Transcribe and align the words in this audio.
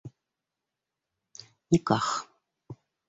Никах. 1.75 2.07